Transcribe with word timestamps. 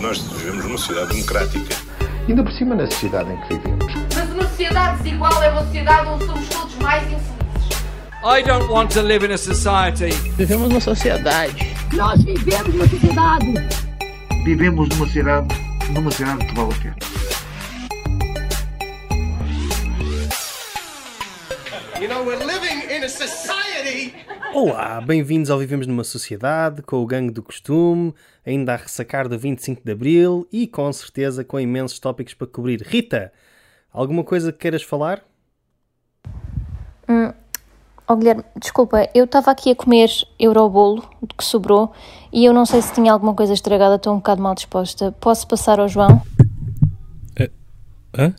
Nós 0.00 0.18
vivemos 0.18 0.64
numa 0.64 0.78
sociedade 0.78 1.14
democrática. 1.14 1.76
Ainda 2.28 2.42
por 2.42 2.52
cima 2.52 2.74
na 2.74 2.86
sociedade 2.86 3.30
em 3.30 3.40
que 3.42 3.54
vivemos. 3.54 3.94
Mas 4.14 4.30
uma 4.30 4.48
sociedade 4.48 5.02
desigual 5.02 5.42
é 5.42 5.50
uma 5.50 5.64
sociedade 5.64 6.08
onde 6.08 6.26
somos 6.26 6.48
todos 6.48 6.74
mais 6.76 7.02
infelizes. 7.04 7.36
I 8.24 8.42
don't 8.42 8.68
want 8.72 8.90
to 8.94 9.02
live 9.02 9.24
in 9.24 9.32
a 9.32 9.38
society. 9.38 10.10
Vivemos 10.36 10.68
numa 10.68 10.80
sociedade. 10.80 11.54
Nós 11.92 12.22
vivemos 12.24 12.74
numa 12.74 12.88
sociedade. 12.88 13.46
Vivemos 14.44 14.88
numa 14.88 15.06
sociedade, 15.06 15.54
numa 15.90 16.10
sociedade 16.10 16.46
que 16.46 16.54
vale 16.54 16.72
a 16.72 16.76
pena. 16.82 16.96
You 22.00 22.08
know, 22.08 22.24
we're 22.24 22.44
living 22.44 22.90
in 22.90 23.04
a 23.04 23.08
society. 23.08 24.14
Olá, 24.58 25.02
bem-vindos 25.02 25.50
ao 25.50 25.58
Vivemos 25.58 25.86
numa 25.86 26.02
Sociedade, 26.02 26.80
com 26.80 26.96
o 27.02 27.04
gangue 27.04 27.30
do 27.30 27.42
costume, 27.42 28.14
ainda 28.42 28.72
a 28.72 28.76
ressacar 28.76 29.28
do 29.28 29.38
25 29.38 29.82
de 29.84 29.92
Abril 29.92 30.48
e 30.50 30.66
com 30.66 30.90
certeza 30.94 31.44
com 31.44 31.60
imensos 31.60 31.98
tópicos 31.98 32.32
para 32.32 32.46
cobrir. 32.46 32.80
Rita, 32.80 33.30
alguma 33.92 34.24
coisa 34.24 34.50
que 34.50 34.60
queiras 34.60 34.82
falar? 34.82 35.22
Oh, 38.08 38.16
Guilherme, 38.16 38.44
desculpa, 38.58 39.06
eu 39.14 39.26
estava 39.26 39.50
aqui 39.50 39.72
a 39.72 39.76
comer 39.76 40.08
eurobolo 40.40 41.02
que 41.36 41.44
sobrou 41.44 41.92
e 42.32 42.46
eu 42.46 42.54
não 42.54 42.64
sei 42.64 42.80
se 42.80 42.94
tinha 42.94 43.12
alguma 43.12 43.34
coisa 43.34 43.52
estragada, 43.52 43.96
estou 43.96 44.14
um 44.14 44.16
bocado 44.16 44.40
mal 44.40 44.54
disposta. 44.54 45.12
Posso 45.20 45.46
passar 45.46 45.78
ao 45.78 45.86
João? 45.86 46.22
Hã? 48.18 48.34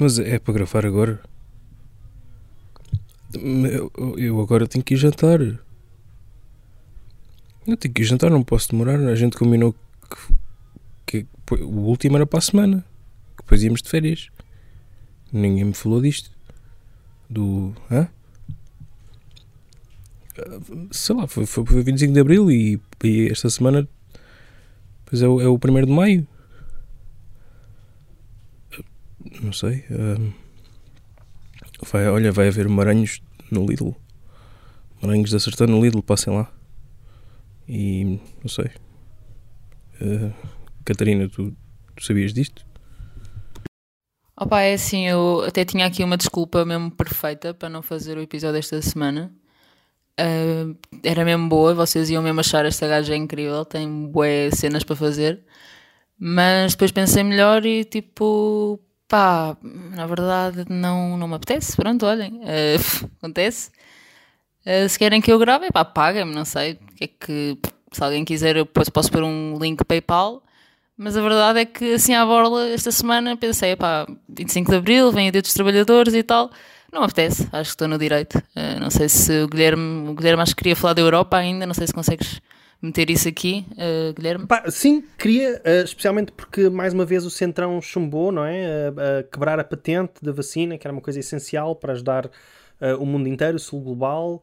Mas 0.00 0.18
é 0.18 0.38
para 0.38 0.54
gravar 0.54 0.86
agora? 0.86 1.20
Eu, 4.18 4.40
agora 4.40 4.66
tenho 4.66 4.84
que 4.84 4.94
ir 4.94 4.96
jantar. 4.96 5.40
Eu 5.40 7.76
tenho 7.76 7.94
que 7.94 8.02
ir 8.02 8.04
jantar, 8.04 8.30
não 8.30 8.42
posso 8.42 8.70
demorar. 8.70 8.98
A 8.98 9.14
gente 9.14 9.36
combinou 9.36 9.74
que, 11.06 11.26
que 11.46 11.54
o 11.54 11.80
último 11.80 12.16
era 12.16 12.26
para 12.26 12.38
a 12.38 12.42
semana. 12.42 12.84
Que 13.36 13.42
depois 13.42 13.62
íamos 13.62 13.82
de 13.82 13.88
férias. 13.88 14.28
Ninguém 15.32 15.64
me 15.64 15.74
falou 15.74 16.00
disto. 16.00 16.30
Do. 17.28 17.74
Hã? 17.90 18.08
Sei 20.90 21.14
lá, 21.14 21.26
foi, 21.26 21.46
foi, 21.46 21.64
foi 21.64 21.82
25 21.82 22.12
de 22.12 22.20
Abril 22.20 22.50
e, 22.50 22.80
e 23.04 23.28
esta 23.30 23.48
semana. 23.48 23.88
Pois 25.06 25.22
é, 25.22 25.26
é 25.26 25.28
o 25.28 25.54
1 25.54 25.86
de 25.86 25.92
Maio. 25.92 26.26
Não 29.40 29.52
sei. 29.52 29.84
hum, 29.90 30.32
vai, 31.92 32.08
olha, 32.08 32.32
vai 32.32 32.48
haver 32.48 32.68
maranhos 32.68 33.22
no 33.50 33.66
Lidl. 33.66 33.94
Maranhos 35.00 35.30
da 35.30 35.38
Sertã 35.38 35.66
no 35.66 35.82
Lidl, 35.82 36.02
passem 36.02 36.34
lá. 36.34 36.50
E 37.68 38.18
não 38.42 38.48
sei. 38.48 38.70
Uh, 40.00 40.32
Catarina, 40.84 41.28
tu, 41.28 41.54
tu 41.94 42.04
sabias 42.04 42.32
disto? 42.32 42.64
Opa, 44.36 44.62
é 44.62 44.74
assim, 44.74 45.06
eu 45.06 45.44
até 45.46 45.64
tinha 45.64 45.86
aqui 45.86 46.02
uma 46.02 46.16
desculpa 46.16 46.64
mesmo 46.64 46.90
perfeita 46.90 47.54
para 47.54 47.68
não 47.68 47.82
fazer 47.82 48.16
o 48.16 48.22
episódio 48.22 48.58
esta 48.58 48.80
semana. 48.82 49.32
Ah, 50.18 50.74
era 51.02 51.24
mesmo 51.24 51.48
boa, 51.48 51.74
vocês 51.74 52.10
iam 52.10 52.22
mesmo 52.22 52.40
achar 52.40 52.64
esta 52.64 52.86
gaja 52.86 53.16
incrível, 53.16 53.64
tem 53.64 54.06
bué 54.06 54.50
cenas 54.50 54.84
para 54.84 54.96
fazer. 54.96 55.44
Mas 56.18 56.72
depois 56.72 56.92
pensei 56.92 57.22
melhor 57.24 57.66
e 57.66 57.84
tipo, 57.84 58.80
pá, 59.12 59.54
na 59.62 60.06
verdade 60.06 60.64
não, 60.70 61.18
não 61.18 61.28
me 61.28 61.34
apetece, 61.34 61.76
pronto, 61.76 62.06
olhem, 62.06 62.40
ah, 62.44 63.06
acontece. 63.20 63.70
Ah, 64.64 64.88
se 64.88 64.98
querem 64.98 65.20
que 65.20 65.30
eu 65.30 65.38
grave, 65.38 65.70
pá, 65.70 65.84
paguem-me, 65.84 66.34
não 66.34 66.46
sei. 66.46 66.78
é 66.98 67.06
que, 67.06 67.58
se 67.92 68.02
alguém 68.02 68.24
quiser, 68.24 68.56
eu 68.56 68.64
depois 68.64 68.88
posso 68.88 69.12
pôr 69.12 69.22
um 69.22 69.58
link 69.60 69.84
PayPal. 69.84 70.42
Mas 70.96 71.16
a 71.16 71.22
verdade 71.22 71.60
é 71.60 71.64
que 71.66 71.94
assim 71.94 72.14
à 72.14 72.24
borla, 72.24 72.68
esta 72.70 72.90
semana 72.90 73.36
pensei, 73.36 73.76
pá, 73.76 74.06
25 74.28 74.70
de 74.70 74.76
Abril, 74.78 75.12
vem 75.12 75.28
o 75.28 75.32
Dia 75.32 75.42
dos 75.42 75.52
Trabalhadores 75.52 76.14
e 76.14 76.22
tal. 76.22 76.50
Não 76.90 77.00
me 77.00 77.06
apetece, 77.06 77.42
acho 77.52 77.70
que 77.70 77.74
estou 77.74 77.88
no 77.88 77.98
direito. 77.98 78.42
Ah, 78.56 78.80
não 78.80 78.90
sei 78.90 79.08
se 79.10 79.42
o 79.42 79.48
Guilherme, 79.48 80.08
o 80.08 80.14
Guilherme 80.14 80.42
acho 80.42 80.54
que 80.56 80.62
queria 80.62 80.76
falar 80.76 80.94
da 80.94 81.02
Europa 81.02 81.36
ainda, 81.36 81.66
não 81.66 81.74
sei 81.74 81.86
se 81.86 81.92
consegues 81.92 82.40
meter 82.82 83.08
isso 83.10 83.28
aqui, 83.28 83.64
ah, 83.78 84.12
Guilherme. 84.14 84.46
Pá, 84.46 84.64
sim, 84.70 85.04
queria, 85.16 85.60
eh, 85.64 85.82
especialmente 85.82 86.32
porque 86.32 86.68
mais 86.68 86.92
uma 86.92 87.04
vez 87.04 87.24
o 87.24 87.30
Centrão 87.30 87.80
chumbou, 87.80 88.32
não 88.32 88.44
é? 88.44 88.92
Quebrar 89.30 89.60
a 89.60 89.64
patente 89.64 90.14
da 90.20 90.32
vacina, 90.32 90.76
que 90.76 90.86
era 90.86 90.92
uma 90.92 91.00
coisa 91.00 91.20
essencial 91.20 91.76
para 91.76 91.92
ajudar 91.92 92.28
eh, 92.80 92.94
o 92.94 93.06
mundo 93.06 93.28
inteiro, 93.28 93.56
o 93.56 93.60
sul 93.60 93.80
global, 93.80 94.42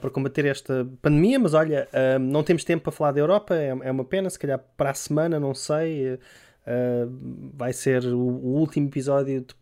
para 0.00 0.10
combater 0.10 0.44
esta 0.44 0.86
pandemia. 1.00 1.38
Mas 1.40 1.54
olha, 1.54 1.88
não 2.20 2.44
temos 2.44 2.62
tempo 2.62 2.84
para 2.84 2.92
falar 2.92 3.10
da 3.12 3.20
Europa, 3.20 3.56
é, 3.56 3.68
é 3.68 3.90
uma 3.90 4.04
pena. 4.04 4.30
Se 4.30 4.38
calhar 4.38 4.60
para 4.76 4.90
a 4.90 4.94
semana, 4.94 5.40
não 5.40 5.54
sei, 5.54 6.20
vai 7.54 7.72
ser 7.72 8.04
o, 8.04 8.18
o 8.20 8.58
último 8.60 8.86
episódio 8.86 9.40
de- 9.40 9.54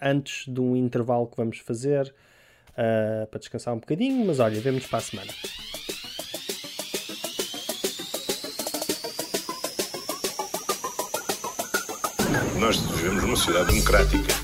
antes 0.00 0.46
de 0.46 0.60
um 0.60 0.76
intervalo 0.76 1.26
que 1.26 1.36
vamos 1.36 1.58
fazer. 1.58 2.14
para 3.30 3.38
descansar 3.40 3.74
um 3.74 3.78
bocadinho, 3.78 4.24
mas 4.26 4.38
olha, 4.38 4.60
vemos 4.60 4.86
para 4.86 4.98
a 4.98 5.02
semana. 5.02 5.32
Nós 12.58 12.76
vivemos 12.80 13.22
numa 13.22 13.36
sociedade 13.36 13.72
democrática. 13.72 14.34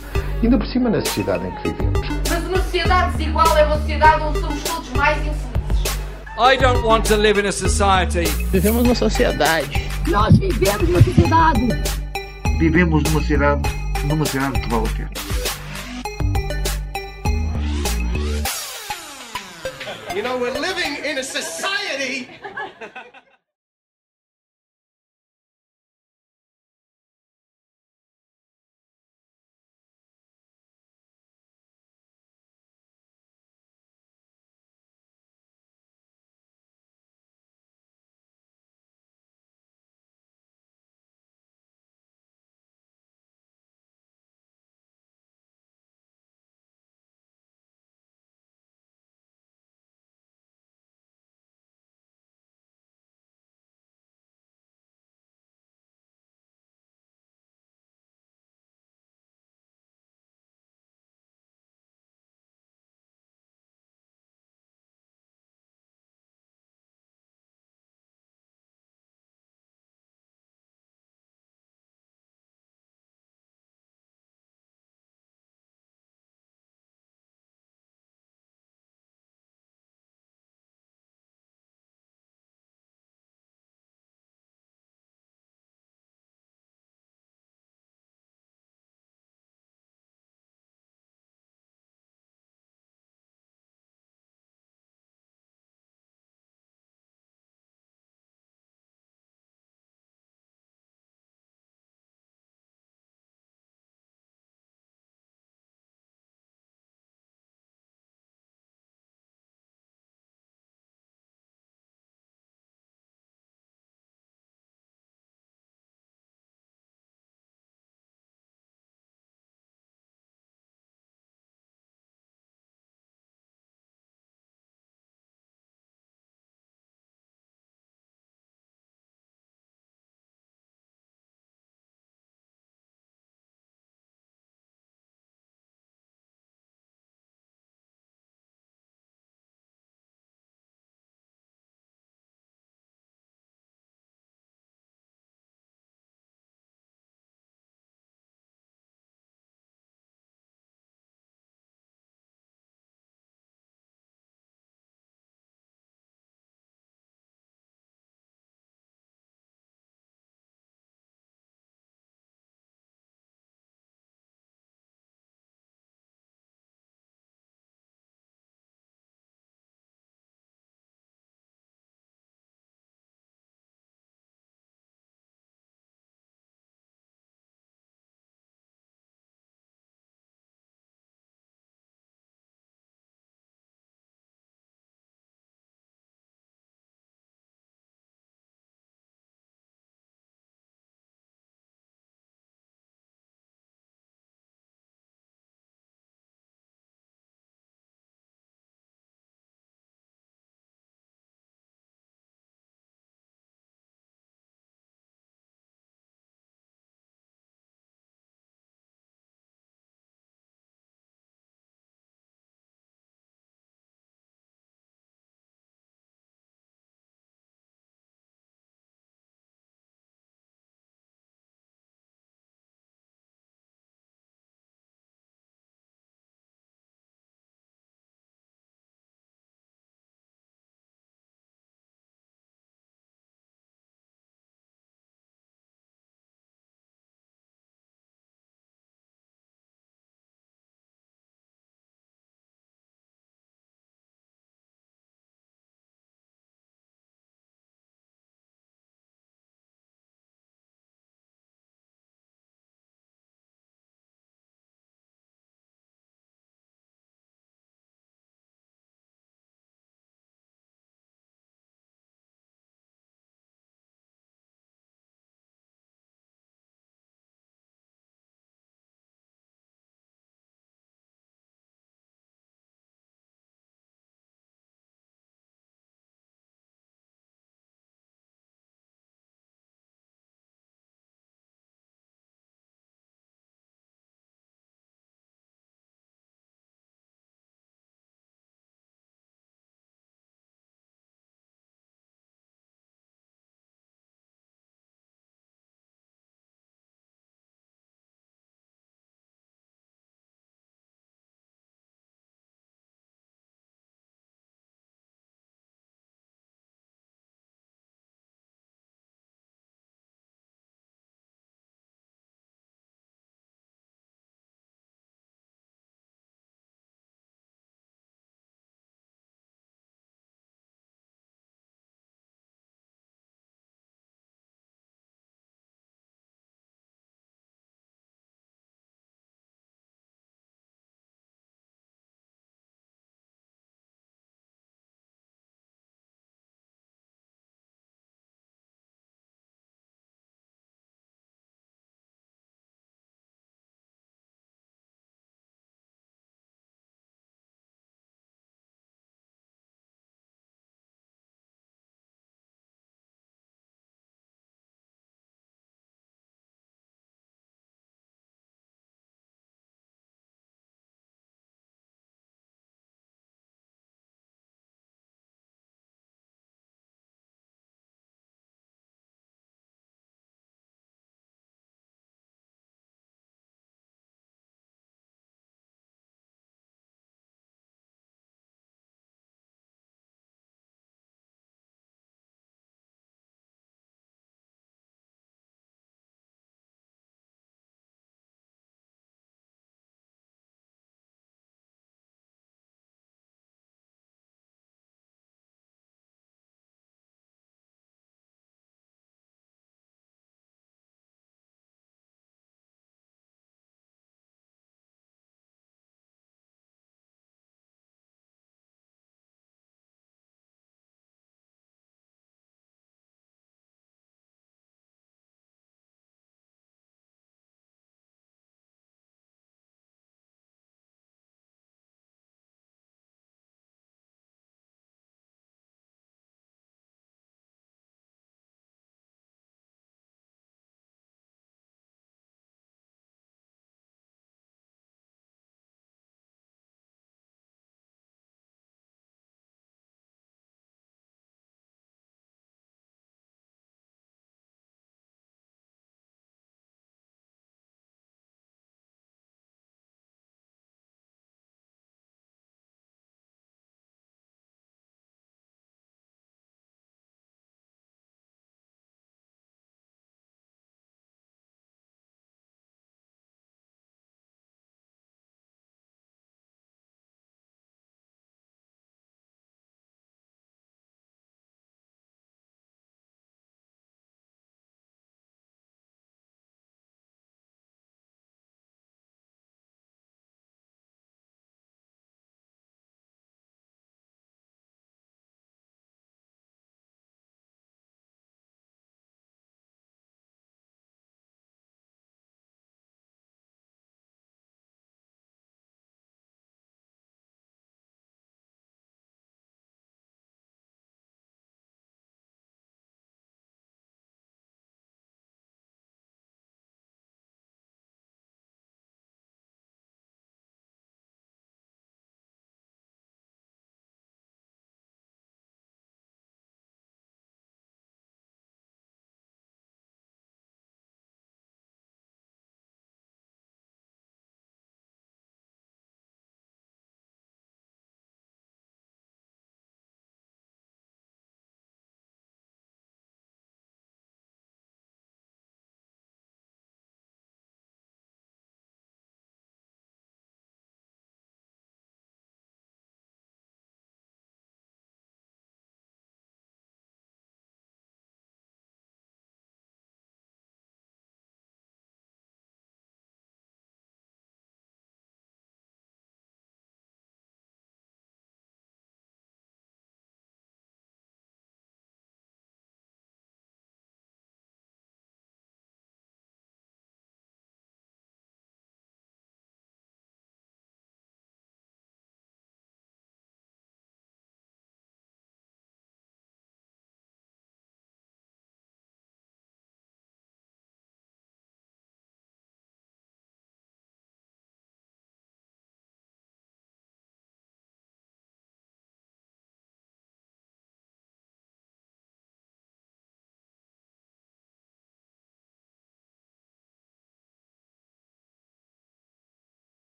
Ainda 0.43 0.59
por 0.59 0.67
cima 0.67 0.91
na 0.91 1.00
sociedade 1.00 1.47
em 1.47 1.55
que 1.56 1.69
vivemos. 1.71 2.09
Mas 2.28 2.45
uma 2.45 2.59
sociedade 2.59 3.17
desigual 3.17 3.56
é 3.56 3.65
uma 3.65 3.78
sociedade 3.78 4.23
onde 4.23 4.41
somos 4.41 4.62
todos 4.65 4.89
mais 4.91 5.19
infelizes. 5.19 5.53
I 6.39 6.56
don't 6.56 6.84
want 6.84 7.06
to 7.06 7.17
live 7.17 7.41
in 7.41 7.47
a 7.47 7.53
society. 7.53 8.25
Vivemos 8.51 8.83
numa 8.83 8.95
sociedade. 8.95 9.89
Nós 10.09 10.37
vivemos 10.39 10.89
numa 10.89 11.03
sociedade. 11.03 11.69
Vivemos 12.59 13.03
numa 13.03 13.21
sociedade, 13.21 13.62
numa 14.05 14.25
sociedade 14.27 14.61
que 14.61 14.69
vale 14.69 14.89
a 14.89 14.93
pena. 14.93 15.11
You 20.15 20.22
know, 20.22 20.39
we're 20.39 20.59
living 20.59 21.05
in 21.11 21.19
a 21.19 21.22
society. 21.25 22.28